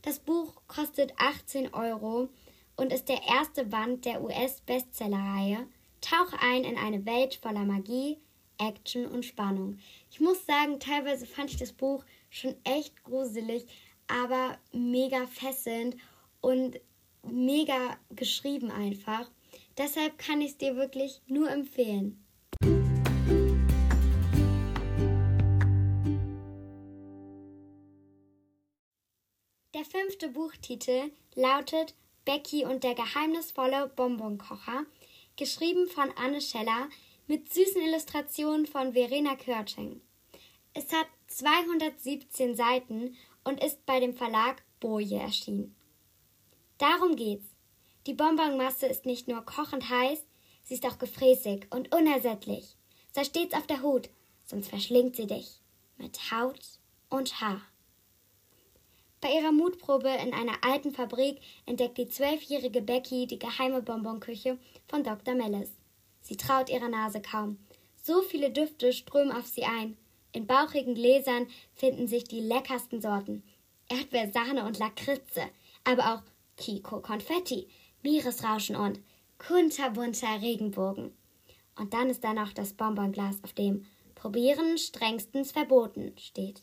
Das 0.02 0.18
Buch 0.18 0.62
kostet 0.66 1.12
18 1.16 1.74
Euro 1.74 2.28
und 2.80 2.94
ist 2.94 3.10
der 3.10 3.20
erste 3.28 3.66
Band 3.66 4.06
der 4.06 4.22
US-Bestsellerreihe. 4.24 5.66
Tauche 6.00 6.40
ein 6.40 6.64
in 6.64 6.78
eine 6.78 7.04
Welt 7.04 7.34
voller 7.34 7.66
Magie, 7.66 8.16
Action 8.56 9.04
und 9.04 9.26
Spannung. 9.26 9.78
Ich 10.10 10.18
muss 10.18 10.46
sagen, 10.46 10.80
teilweise 10.80 11.26
fand 11.26 11.50
ich 11.50 11.58
das 11.58 11.74
Buch 11.74 12.02
schon 12.30 12.54
echt 12.64 13.04
gruselig, 13.04 13.66
aber 14.08 14.56
mega 14.72 15.26
fesselnd 15.26 15.94
und 16.40 16.80
mega 17.22 17.98
geschrieben 18.16 18.70
einfach. 18.70 19.30
Deshalb 19.76 20.16
kann 20.16 20.40
ich 20.40 20.52
es 20.52 20.56
dir 20.56 20.74
wirklich 20.74 21.20
nur 21.26 21.50
empfehlen. 21.50 22.24
Der 29.74 29.84
fünfte 29.84 30.30
Buchtitel 30.30 31.10
lautet 31.34 31.94
Becky 32.24 32.64
und 32.64 32.84
der 32.84 32.94
geheimnisvolle 32.94 33.88
Bonbonkocher, 33.96 34.84
geschrieben 35.36 35.88
von 35.88 36.10
Anne 36.16 36.40
Scheller 36.40 36.88
mit 37.26 37.52
süßen 37.52 37.80
Illustrationen 37.80 38.66
von 38.66 38.92
Verena 38.92 39.36
Körting. 39.36 40.00
Es 40.74 40.92
hat 40.92 41.06
217 41.28 42.54
Seiten 42.54 43.16
und 43.44 43.62
ist 43.62 43.84
bei 43.86 44.00
dem 44.00 44.14
Verlag 44.14 44.62
Boje 44.80 45.18
erschienen. 45.18 45.74
Darum 46.78 47.16
geht's. 47.16 47.46
Die 48.06 48.14
Bonbonmasse 48.14 48.86
ist 48.86 49.04
nicht 49.04 49.28
nur 49.28 49.42
kochend 49.44 49.88
heiß, 49.88 50.24
sie 50.64 50.74
ist 50.74 50.86
auch 50.86 50.98
gefräßig 50.98 51.66
und 51.70 51.94
unersättlich. 51.94 52.76
Sei 53.12 53.24
stets 53.24 53.54
auf 53.54 53.66
der 53.66 53.82
Hut, 53.82 54.08
sonst 54.44 54.68
verschlingt 54.68 55.16
sie 55.16 55.26
dich 55.26 55.60
mit 55.98 56.30
Haut 56.30 56.80
und 57.08 57.40
Haar. 57.40 57.60
Bei 59.20 59.34
ihrer 59.34 59.52
Mutprobe 59.52 60.08
in 60.08 60.32
einer 60.32 60.56
alten 60.62 60.92
Fabrik 60.92 61.40
entdeckt 61.66 61.98
die 61.98 62.08
zwölfjährige 62.08 62.80
Becky 62.80 63.26
die 63.26 63.38
geheime 63.38 63.82
Bonbonküche 63.82 64.58
von 64.88 65.04
Dr. 65.04 65.34
Mellis. 65.34 65.70
Sie 66.22 66.38
traut 66.38 66.70
ihrer 66.70 66.88
Nase 66.88 67.20
kaum. 67.20 67.58
So 68.02 68.22
viele 68.22 68.50
Düfte 68.50 68.94
strömen 68.94 69.32
auf 69.32 69.46
sie 69.46 69.64
ein. 69.64 69.98
In 70.32 70.46
bauchigen 70.46 70.94
Gläsern 70.94 71.48
finden 71.74 72.08
sich 72.08 72.24
die 72.24 72.40
leckersten 72.40 73.02
Sorten. 73.02 73.42
Erdbeer, 73.90 74.32
Sahne 74.32 74.64
und 74.64 74.78
Lakritze, 74.78 75.42
aber 75.84 76.14
auch 76.14 76.22
Kiko 76.56 77.00
Konfetti, 77.00 77.68
Meeresrauschen 78.02 78.76
und 78.76 79.00
kunterbunter 79.38 80.40
Regenbogen. 80.40 81.12
Und 81.76 81.92
dann 81.92 82.08
ist 82.08 82.24
da 82.24 82.32
noch 82.32 82.52
das 82.52 82.72
Bonbonglas, 82.72 83.42
auf 83.42 83.52
dem 83.52 83.84
Probieren 84.14 84.78
strengstens 84.78 85.52
verboten 85.52 86.12
steht. 86.16 86.62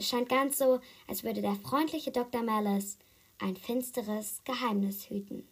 Es 0.00 0.08
scheint 0.08 0.30
ganz 0.30 0.56
so, 0.56 0.80
als 1.08 1.24
würde 1.24 1.42
der 1.42 1.56
freundliche 1.56 2.10
Dr. 2.10 2.42
Malice 2.42 2.96
ein 3.38 3.54
finsteres 3.54 4.40
Geheimnis 4.44 5.10
hüten. 5.10 5.46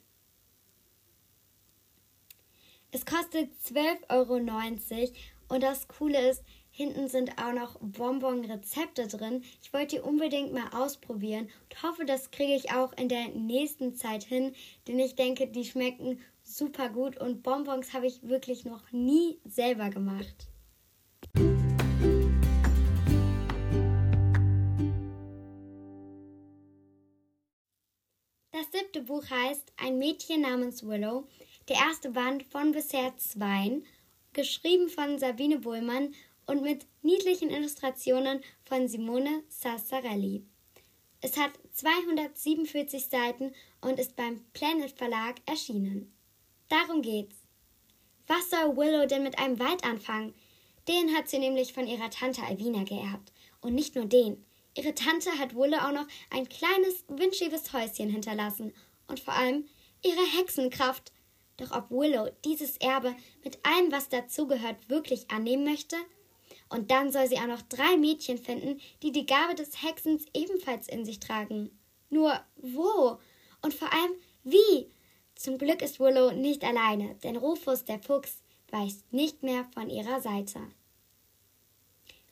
Es 2.90 3.05
kostet 3.05 3.50
12,90 3.71 4.09
Euro 4.09 5.12
und 5.50 5.62
das 5.62 5.87
Coole 5.88 6.31
ist, 6.31 6.43
hinten 6.71 7.09
sind 7.09 7.37
auch 7.37 7.52
noch 7.52 7.78
Bonbon-Rezepte 7.83 9.07
drin. 9.09 9.45
Ich 9.62 9.75
wollte 9.75 9.97
die 9.97 10.00
unbedingt 10.00 10.55
mal 10.55 10.71
ausprobieren 10.73 11.50
und 11.64 11.83
hoffe, 11.83 12.07
das 12.07 12.31
kriege 12.31 12.55
ich 12.55 12.73
auch 12.73 12.95
in 12.95 13.11
der 13.11 13.28
nächsten 13.28 13.97
Zeit 13.97 14.25
hin, 14.25 14.55
denn 14.87 14.99
ich 14.99 15.14
denke, 15.14 15.49
die 15.49 15.67
schmecken 15.67 16.21
super 16.43 16.88
gut 16.88 17.19
und 17.19 17.43
Bonbons 17.43 17.93
habe 17.93 18.07
ich 18.07 18.26
wirklich 18.26 18.64
noch 18.64 18.93
nie 18.93 19.40
selber 19.45 19.90
gemacht. 19.90 20.49
Das 28.71 28.81
siebte 28.81 29.03
Buch 29.03 29.25
heißt 29.31 29.73
Ein 29.79 29.99
Mädchen 29.99 30.43
namens 30.43 30.87
Willow, 30.87 31.27
der 31.69 31.77
erste 31.77 32.11
Band 32.11 32.45
von 32.45 32.73
bisher 32.73 33.17
zweien, 33.17 33.87
geschrieben 34.35 34.91
von 34.91 35.19
Sabine 35.19 35.59
Bullmann 35.59 36.15
und 36.47 36.63
mit 36.63 36.87
niedlichen 37.03 37.51
Illustrationen 37.51 38.43
von 38.65 38.87
Simone 38.87 39.43
Sassarelli. 39.49 40.45
Es 41.23 41.39
hat 41.39 41.53
247 41.73 43.07
Seiten 43.07 43.55
und 43.81 43.99
ist 43.99 44.17
beim 44.17 44.45
Planet 44.53 44.91
Verlag 44.91 45.37
erschienen. 45.47 46.13
Darum 46.69 47.01
geht's. 47.01 47.37
Was 48.27 48.51
soll 48.51 48.77
Willow 48.77 49.07
denn 49.07 49.23
mit 49.23 49.39
einem 49.39 49.59
Wald 49.59 49.83
anfangen? 49.85 50.35
Den 50.89 51.15
hat 51.17 51.29
sie 51.29 51.39
nämlich 51.39 51.73
von 51.73 51.87
ihrer 51.87 52.11
Tante 52.11 52.43
Alvina 52.43 52.85
geerbt. 52.85 53.33
Und 53.61 53.75
nicht 53.75 53.95
nur 53.95 54.07
den. 54.07 54.45
Ihre 54.78 54.94
Tante 54.94 55.37
hat 55.40 55.56
Wulle 55.56 55.85
auch 55.85 55.90
noch 55.90 56.06
ein 56.30 56.49
kleines, 56.49 57.04
windschiges 57.08 57.73
Häuschen 57.73 58.11
hinterlassen 58.11 58.73
und 59.08 59.18
vor 59.18 59.35
allem 59.35 59.64
ihre 60.04 60.25
Hexenkraft. 60.38 61.11
Doch 61.56 61.73
ob 61.73 61.90
Willow 61.90 62.30
dieses 62.44 62.76
Erbe 62.76 63.16
mit 63.42 63.58
allem, 63.66 63.90
was 63.90 64.08
dazugehört, 64.08 64.88
wirklich 64.88 65.32
annehmen 65.32 65.64
möchte? 65.64 65.97
Und 66.68 66.92
dann 66.92 67.11
soll 67.11 67.26
sie 67.26 67.38
auch 67.38 67.49
noch 67.49 67.62
drei 67.62 67.97
Mädchen 67.97 68.38
finden, 68.38 68.80
die 69.02 69.11
die 69.11 69.26
Gabe 69.26 69.56
des 69.56 69.82
Hexens 69.82 70.26
ebenfalls 70.32 70.87
in 70.87 71.04
sich 71.04 71.18
tragen. 71.18 71.76
Nur 72.08 72.40
wo? 72.54 73.18
Und 73.62 73.75
vor 73.75 73.92
allem 73.92 74.12
wie? 74.44 74.92
Zum 75.35 75.58
Glück 75.58 75.82
ist 75.82 75.99
Willow 75.99 76.30
nicht 76.30 76.62
alleine, 76.62 77.16
denn 77.25 77.37
Rufus 77.37 77.85
der 77.85 77.99
Fuchs 77.99 78.44
weicht 78.70 79.12
nicht 79.12 79.42
mehr 79.42 79.66
von 79.75 79.90
ihrer 79.90 80.20
Seite. 80.20 80.61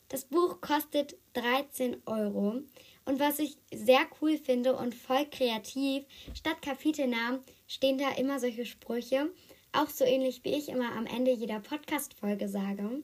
Das 0.09 0.25
Buch 0.25 0.61
kostet 0.61 1.17
13 1.33 2.03
Euro. 2.07 2.63
Und 3.05 3.21
was 3.21 3.41
ich 3.41 3.57
sehr 3.75 4.07
cool 4.21 4.39
finde 4.39 4.77
und 4.77 4.95
voll 4.95 5.27
kreativ, 5.31 6.05
statt 6.35 6.63
Kapitelnamen 6.63 7.41
stehen 7.67 7.99
da 7.99 8.11
immer 8.13 8.39
solche 8.39 8.67
Sprüche. 8.67 9.31
Auch 9.73 9.91
so 9.91 10.05
ähnlich 10.05 10.45
wie 10.45 10.55
ich 10.55 10.69
immer 10.69 10.93
am 10.93 11.07
Ende 11.07 11.33
jeder 11.33 11.61
Podcast-Folge 11.61 12.49
sage. 12.49 13.03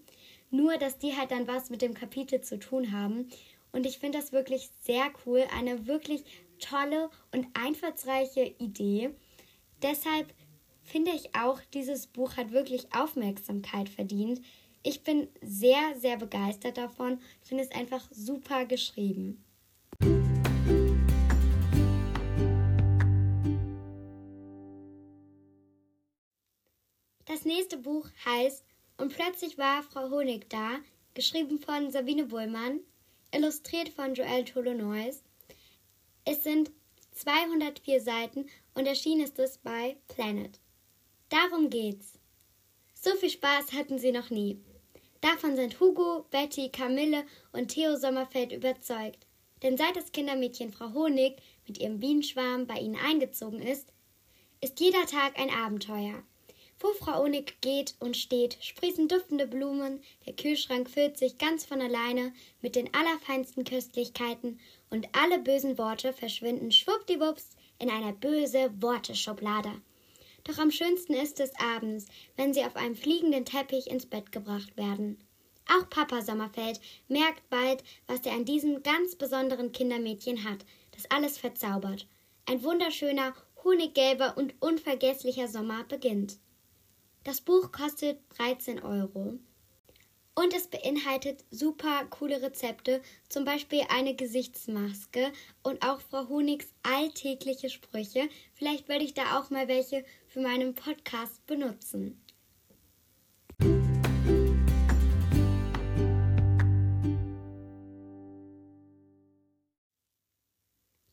Nur, 0.50 0.76
dass 0.78 0.98
die 0.98 1.16
halt 1.16 1.30
dann 1.32 1.48
was 1.48 1.70
mit 1.70 1.82
dem 1.82 1.94
Kapitel 1.94 2.40
zu 2.40 2.58
tun 2.58 2.92
haben. 2.92 3.28
Und 3.72 3.84
ich 3.84 3.98
finde 3.98 4.18
das 4.18 4.32
wirklich 4.32 4.70
sehr 4.80 5.10
cool. 5.26 5.44
Eine 5.56 5.86
wirklich 5.86 6.24
tolle 6.60 7.10
und 7.32 7.46
einfallsreiche 7.54 8.54
Idee. 8.58 9.10
Deshalb 9.82 10.32
finde 10.84 11.10
ich 11.12 11.34
auch, 11.34 11.60
dieses 11.74 12.06
Buch 12.06 12.36
hat 12.36 12.52
wirklich 12.52 12.94
Aufmerksamkeit 12.94 13.88
verdient. 13.88 14.40
Ich 14.84 15.04
bin 15.04 15.28
sehr, 15.40 15.94
sehr 15.96 16.16
begeistert 16.16 16.76
davon. 16.76 17.20
Ich 17.42 17.48
finde 17.48 17.62
es 17.62 17.70
einfach 17.70 18.02
super 18.10 18.66
geschrieben. 18.66 19.44
Das 27.26 27.44
nächste 27.44 27.76
Buch 27.76 28.08
heißt 28.24 28.64
Und 28.98 29.14
plötzlich 29.14 29.56
war 29.56 29.82
Frau 29.84 30.10
Honig 30.10 30.50
da, 30.50 30.80
geschrieben 31.14 31.58
von 31.60 31.90
Sabine 31.90 32.26
Bullmann, 32.26 32.80
illustriert 33.32 33.88
von 33.88 34.14
Joël 34.14 34.44
Tolonois. 34.44 35.22
Es 36.24 36.42
sind 36.42 36.72
204 37.12 38.00
Seiten 38.00 38.46
und 38.74 38.86
erschienen 38.86 39.22
ist 39.22 39.38
es 39.38 39.58
bei 39.58 39.96
Planet. 40.08 40.58
Darum 41.28 41.70
geht's. 41.70 42.18
So 42.94 43.14
viel 43.16 43.30
Spaß 43.30 43.72
hatten 43.72 43.98
sie 43.98 44.12
noch 44.12 44.30
nie. 44.30 44.60
Davon 45.22 45.54
sind 45.54 45.78
Hugo, 45.78 46.26
Betty, 46.32 46.68
Camille 46.68 47.24
und 47.52 47.68
Theo 47.68 47.96
Sommerfeld 47.96 48.50
überzeugt. 48.50 49.24
Denn 49.62 49.76
seit 49.76 49.94
das 49.94 50.10
Kindermädchen 50.10 50.72
Frau 50.72 50.92
Honig 50.92 51.36
mit 51.66 51.78
ihrem 51.78 52.00
Bienenschwarm 52.00 52.66
bei 52.66 52.74
ihnen 52.74 52.96
eingezogen 52.96 53.62
ist, 53.62 53.92
ist 54.60 54.80
jeder 54.80 55.06
Tag 55.06 55.38
ein 55.38 55.50
Abenteuer. 55.50 56.24
Wo 56.80 56.88
Frau 56.94 57.22
Honig 57.22 57.60
geht 57.60 57.94
und 58.00 58.16
steht, 58.16 58.58
sprießen 58.60 59.06
duftende 59.06 59.46
Blumen, 59.46 60.02
der 60.26 60.32
Kühlschrank 60.32 60.90
füllt 60.90 61.16
sich 61.16 61.38
ganz 61.38 61.64
von 61.64 61.80
alleine 61.80 62.32
mit 62.60 62.74
den 62.74 62.92
allerfeinsten 62.92 63.62
Köstlichkeiten 63.62 64.58
und 64.90 65.06
alle 65.12 65.38
bösen 65.38 65.78
Worte 65.78 66.12
verschwinden 66.12 66.72
schwuppdiwupps 66.72 67.50
in 67.78 67.90
einer 67.90 68.12
böse 68.12 68.72
Worteschublade. 68.82 69.70
Doch 70.44 70.58
am 70.58 70.70
schönsten 70.70 71.14
ist 71.14 71.40
es 71.40 71.52
abends, 71.58 72.06
wenn 72.36 72.52
sie 72.52 72.64
auf 72.64 72.76
einem 72.76 72.96
fliegenden 72.96 73.44
Teppich 73.44 73.86
ins 73.86 74.06
Bett 74.06 74.32
gebracht 74.32 74.76
werden. 74.76 75.18
Auch 75.68 75.88
Papa 75.88 76.22
Sommerfeld 76.22 76.80
merkt 77.08 77.48
bald, 77.48 77.84
was 78.06 78.20
er 78.26 78.32
an 78.32 78.44
diesem 78.44 78.82
ganz 78.82 79.14
besonderen 79.14 79.72
Kindermädchen 79.72 80.44
hat, 80.44 80.64
das 80.90 81.10
alles 81.10 81.38
verzaubert. 81.38 82.06
Ein 82.46 82.62
wunderschöner, 82.64 83.34
honiggelber 83.62 84.36
und 84.36 84.54
unvergesslicher 84.60 85.46
Sommer 85.46 85.84
beginnt. 85.84 86.38
Das 87.24 87.40
Buch 87.40 87.70
kostet 87.70 88.18
13 88.36 88.82
Euro. 88.82 89.38
Und 90.34 90.54
es 90.54 90.66
beinhaltet 90.66 91.44
super 91.50 92.06
coole 92.06 92.40
Rezepte, 92.40 93.02
zum 93.28 93.44
Beispiel 93.44 93.82
eine 93.90 94.16
Gesichtsmaske 94.16 95.30
und 95.62 95.86
auch 95.86 96.00
Frau 96.00 96.28
Honigs 96.28 96.72
alltägliche 96.82 97.68
Sprüche. 97.68 98.28
Vielleicht 98.54 98.88
werde 98.88 99.04
ich 99.04 99.12
da 99.12 99.38
auch 99.38 99.50
mal 99.50 99.68
welche 99.68 100.04
für 100.32 100.40
meinen 100.40 100.74
Podcast 100.74 101.44
benutzen. 101.46 102.18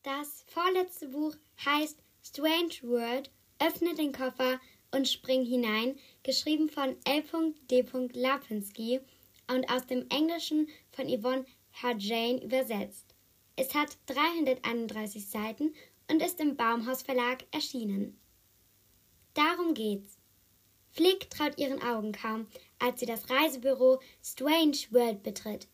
Das 0.04 0.46
vorletzte 0.48 1.10
Buch 1.10 1.36
heißt 1.66 2.02
Strange 2.24 2.76
World, 2.84 3.30
öffne 3.60 3.94
den 3.94 4.14
Koffer 4.14 4.60
und 4.92 5.08
spring 5.08 5.44
hinein, 5.46 6.00
geschrieben 6.24 6.70
von 6.70 6.96
L.D. 7.04 7.86
Lapinski 8.14 9.02
und 9.54 9.70
aus 9.70 9.86
dem 9.86 10.08
Englischen 10.10 10.70
von 10.92 11.08
Yvonne 11.08 11.46
Jane 11.98 12.42
übersetzt. 12.42 13.14
Es 13.58 13.76
hat 13.76 13.98
331 14.06 15.30
Seiten 15.30 15.74
und 16.10 16.22
ist 16.22 16.40
im 16.40 16.56
Baumhaus 16.56 17.02
Verlag 17.02 17.46
erschienen. 17.52 18.19
Darum 19.40 19.74
geht's. 19.74 20.18
Flick 20.92 21.30
traut 21.30 21.58
ihren 21.58 21.82
Augen 21.82 22.12
kaum, 22.12 22.48
als 22.78 23.00
sie 23.00 23.06
das 23.06 23.30
Reisebüro 23.30 24.02
Strange 24.22 24.76
World 24.90 25.24
betritt. 25.24 25.70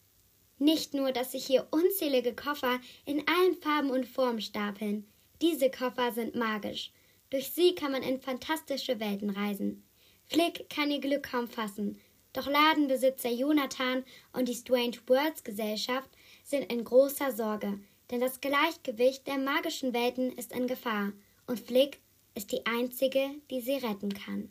Nicht 0.60 0.94
nur, 0.94 1.11
dass 1.11 1.31
sich 1.31 1.48
hier 1.48 1.68
unzählige 1.72 2.35
Koffer 2.35 2.79
in 3.05 3.27
allen 3.27 3.55
Farben 3.55 3.90
und 3.90 4.05
Formen 4.05 4.40
stapeln, 4.40 5.11
diese 5.42 5.72
Koffer 5.72 6.11
sind 6.11 6.35
magisch. 6.35 6.92
Durch 7.31 7.50
sie 7.50 7.74
kann 7.74 7.92
man 7.92 8.03
in 8.03 8.22
fantastische 8.22 9.00
Welten 9.00 9.31
reisen. 9.31 9.83
Flick 10.25 10.70
kann 10.70 10.92
ihr 10.92 11.01
Glück 11.01 11.24
kaum 11.24 11.48
fassen, 11.48 12.00
doch 12.33 12.46
Ladenbesitzer 12.46 13.31
Jonathan 13.31 14.03
und 14.33 14.48
die 14.48 14.53
Strange 14.53 15.00
Worlds 15.07 15.44
Gesellschaft 15.44 16.11
sind 16.44 16.72
in 16.72 16.83
großer 16.83 17.31
Sorge, 17.31 17.79
denn 18.11 18.22
das 18.22 18.42
Gleichgewicht 18.42 19.25
der 19.25 19.40
magischen 19.40 19.92
Welten 19.92 20.31
ist 20.33 20.51
in 20.51 20.68
Gefahr 20.68 21.13
und 21.48 21.59
Flick 21.59 22.04
ist 22.35 22.51
die 22.51 22.65
einzige, 22.65 23.31
die 23.50 23.61
sie 23.61 23.77
retten 23.77 24.13
kann. 24.13 24.50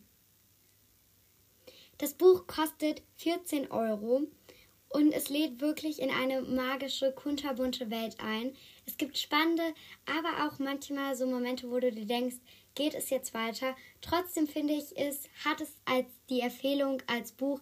Das 1.99 2.15
Buch 2.15 2.47
kostet 2.47 3.03
14 3.17 3.71
Euro 3.71 4.23
und 4.89 5.13
es 5.13 5.29
lädt 5.29 5.61
wirklich 5.61 6.01
in 6.01 6.11
eine 6.11 6.43
magische, 6.43 7.13
kunterbunte 7.13 7.91
Welt 7.91 8.17
ein. 8.19 8.57
Es 8.87 8.97
gibt 8.97 9.19
spannende, 9.19 9.75
aber 10.07 10.47
auch 10.47 10.59
manchmal 10.59 11.15
so 11.15 11.27
Momente, 11.27 11.71
wo 11.71 11.79
du 11.79 11.93
dir 11.93 12.07
denkst, 12.07 12.37
geht 12.75 12.95
es 12.95 13.11
jetzt 13.11 13.35
weiter. 13.35 13.77
Trotzdem 14.01 14.47
finde 14.47 14.75
ich, 14.75 14.97
es 14.97 15.29
hat 15.45 15.61
es 15.61 15.77
als 15.85 16.07
die 16.29 16.41
Empfehlung 16.41 17.03
als 17.07 17.33
Buch 17.33 17.61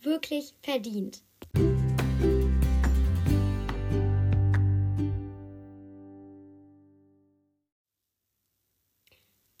wirklich 0.00 0.54
verdient. 0.62 1.22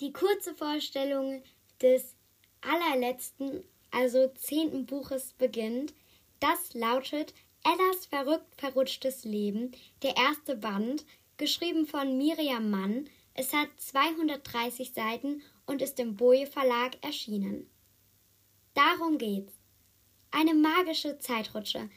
Die 0.08 0.14
kurze 0.14 0.54
Vorstellung 0.54 1.42
des 1.82 2.16
allerletzten, 2.62 3.62
also 3.90 4.28
zehnten 4.28 4.86
Buches 4.86 5.34
beginnt. 5.34 5.92
Das 6.40 6.72
lautet 6.72 7.34
Ellas 7.62 8.06
verrückt 8.06 8.54
verrutschtes 8.56 9.24
Leben, 9.24 9.72
der 10.02 10.16
erste 10.16 10.56
Band, 10.56 11.04
geschrieben 11.36 11.86
von 11.86 12.16
Miriam 12.16 12.70
Mann, 12.70 13.10
es 13.34 13.52
hat 13.52 13.68
230 13.76 14.94
Seiten 14.94 15.42
und 15.66 15.82
ist 15.82 16.00
im 16.00 16.16
Boje 16.16 16.46
Verlag 16.46 16.96
erschienen. 17.04 17.68
Darum 18.72 19.18
geht's. 19.18 19.52
Eine 20.30 20.54
magische 20.54 21.18
Zeitrutsche. 21.18 21.90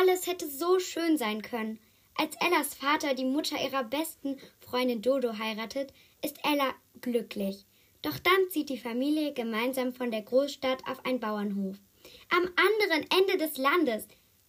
Alles 0.00 0.26
hätte 0.26 0.48
so 0.48 0.80
schön 0.80 1.16
sein 1.16 1.42
können. 1.42 1.78
Als 2.16 2.34
Ellas 2.40 2.74
Vater 2.74 3.14
die 3.14 3.24
Mutter 3.24 3.56
ihrer 3.62 3.84
besten 3.84 4.40
Freundin 4.58 5.00
Dodo 5.00 5.38
heiratet, 5.38 5.92
ist 6.24 6.38
Ella 6.44 6.74
glücklich. 7.00 7.66
Doch 8.02 8.18
dann 8.18 8.50
zieht 8.50 8.68
die 8.68 8.78
Familie 8.78 9.32
gemeinsam 9.32 9.92
von 9.92 10.10
der 10.10 10.22
Großstadt 10.22 10.86
auf 10.88 11.04
einen 11.04 11.20
Bauernhof. 11.20 11.76
Am 12.30 12.42
anderen 12.56 13.06
Ende 13.16 13.38
des 13.38 13.58
Landes. 13.58 14.08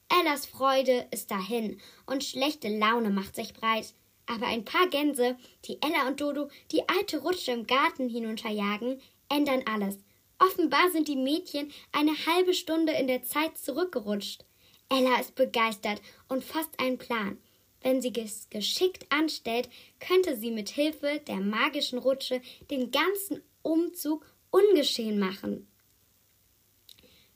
Ellas 0.10 0.46
Freude 0.46 1.08
ist 1.12 1.32
dahin 1.32 1.80
und 2.06 2.24
schlechte 2.24 2.68
Laune 2.68 3.10
macht 3.10 3.36
sich 3.36 3.54
breit. 3.54 3.94
Aber 4.26 4.48
ein 4.48 4.64
paar 4.64 4.88
Gänse, 4.88 5.38
die 5.66 5.80
Ella 5.82 6.08
und 6.08 6.22
Dodo 6.22 6.50
die 6.72 6.88
alte 6.88 7.20
Rutsche 7.22 7.52
im 7.52 7.68
Garten 7.68 8.10
hinunterjagen, 8.10 9.02
ändern 9.30 9.64
alles. 9.66 9.98
Offenbar 10.40 10.92
sind 10.92 11.08
die 11.08 11.16
Mädchen 11.16 11.72
eine 11.92 12.14
halbe 12.26 12.54
Stunde 12.54 12.94
in 12.94 13.08
der 13.08 13.24
Zeit 13.24 13.58
zurückgerutscht. 13.58 14.46
Ella 14.90 15.20
ist 15.20 15.36
begeistert 15.36 16.02
und 16.28 16.44
fasst 16.44 16.80
einen 16.80 16.98
Plan. 16.98 17.38
Wenn 17.84 18.02
sie 18.02 18.14
es 18.16 18.50
geschickt 18.50 19.06
anstellt, 19.10 19.70
könnte 20.00 20.38
sie 20.38 20.52
mit 20.52 20.70
Hilfe 20.70 21.22
der 21.28 21.42
magischen 21.42 22.00
Rutsche 22.00 22.42
den 22.72 22.92
ganzen 22.92 23.42
Umzug 23.62 24.26
ungeschehen 24.50 25.20
machen. 25.20 25.68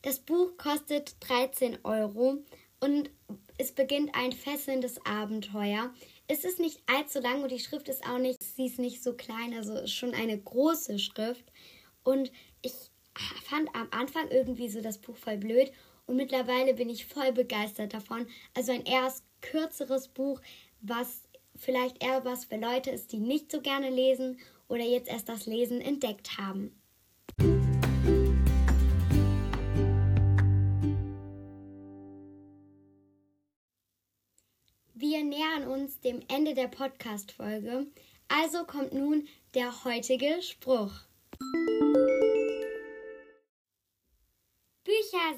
Das 0.03 0.19
Buch 0.19 0.57
kostet 0.57 1.15
13 1.19 1.79
Euro 1.83 2.37
und 2.79 3.09
es 3.57 3.73
beginnt 3.73 4.15
ein 4.15 4.31
fesselndes 4.31 5.05
Abenteuer. 5.05 5.93
Es 6.27 6.45
ist 6.45 6.59
nicht 6.59 6.81
allzu 6.85 7.19
lang 7.19 7.43
und 7.43 7.51
die 7.51 7.59
Schrift 7.59 7.89
ist 7.89 8.05
auch 8.05 8.19
nicht, 8.19 8.41
sie 8.41 8.67
ist 8.67 8.79
nicht 8.79 9.03
so 9.03 9.13
klein, 9.13 9.53
also 9.53 9.85
schon 9.87 10.13
eine 10.13 10.37
große 10.37 10.97
Schrift. 10.99 11.43
Und 12.03 12.31
ich 12.61 12.73
fand 13.43 13.69
am 13.75 13.87
Anfang 13.91 14.29
irgendwie 14.29 14.69
so 14.69 14.79
das 14.81 14.99
Buch 14.99 15.17
voll 15.17 15.37
blöd 15.37 15.71
und 16.07 16.15
mittlerweile 16.15 16.73
bin 16.73 16.89
ich 16.89 17.05
voll 17.05 17.31
begeistert 17.33 17.93
davon. 17.93 18.27
Also 18.55 18.71
ein 18.71 18.85
eher 18.85 19.13
kürzeres 19.41 20.07
Buch, 20.07 20.41
was 20.81 21.27
vielleicht 21.55 22.03
eher 22.03 22.25
was 22.25 22.45
für 22.45 22.57
Leute 22.57 22.89
ist, 22.89 23.11
die 23.11 23.19
nicht 23.19 23.51
so 23.51 23.61
gerne 23.61 23.89
lesen 23.89 24.39
oder 24.67 24.83
jetzt 24.83 25.09
erst 25.09 25.29
das 25.29 25.45
Lesen 25.45 25.81
entdeckt 25.81 26.37
haben. 26.37 26.81
Wir 34.99 35.23
nähern 35.23 35.67
uns 35.67 35.99
dem 35.99 36.21
Ende 36.27 36.53
der 36.53 36.67
Podcast-Folge. 36.67 37.85
Also 38.29 38.63
kommt 38.65 38.93
nun 38.93 39.27
der 39.53 39.85
heutige 39.85 40.41
Spruch. 40.41 40.91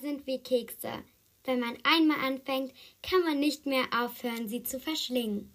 Sind 0.02 0.25
wie 0.28 0.39
Kekse. 0.39 1.04
Wenn 1.43 1.60
man 1.60 1.78
einmal 1.84 2.19
anfängt, 2.19 2.73
kann 3.02 3.21
man 3.21 3.39
nicht 3.39 3.65
mehr 3.65 3.86
aufhören, 3.93 4.47
sie 4.47 4.63
zu 4.63 4.80
verschlingen. 4.80 5.52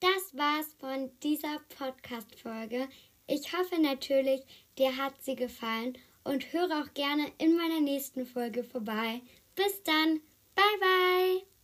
Das 0.00 0.36
war's 0.36 0.74
von 0.78 1.10
dieser 1.22 1.58
Podcast-Folge. 1.76 2.88
Ich 3.26 3.52
hoffe 3.52 3.80
natürlich, 3.80 4.40
dir 4.78 4.96
hat 4.96 5.22
sie 5.22 5.36
gefallen 5.36 5.98
und 6.24 6.52
höre 6.52 6.82
auch 6.82 6.94
gerne 6.94 7.30
in 7.38 7.56
meiner 7.56 7.80
nächsten 7.80 8.26
Folge 8.26 8.64
vorbei. 8.64 9.20
Bis 9.54 9.82
dann. 9.82 10.20
Bye 10.54 10.78
bye. 10.80 11.59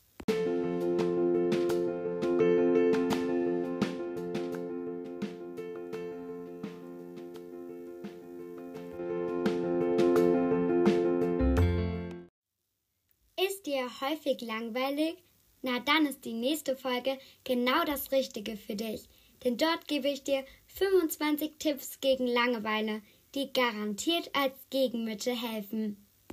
Häufig 14.00 14.40
langweilig? 14.40 15.16
Na 15.62 15.80
dann 15.80 16.06
ist 16.06 16.24
die 16.24 16.32
nächste 16.32 16.76
Folge 16.76 17.18
genau 17.44 17.84
das 17.84 18.12
Richtige 18.12 18.56
für 18.56 18.76
dich. 18.76 19.08
Denn 19.44 19.56
dort 19.56 19.88
gebe 19.88 20.08
ich 20.08 20.24
dir 20.24 20.44
25 20.66 21.52
Tipps 21.58 22.00
gegen 22.00 22.26
Langeweile, 22.26 23.02
die 23.34 23.52
garantiert 23.52 24.30
als 24.34 24.54
Gegenmittel 24.70 25.34
helfen. 25.34 26.05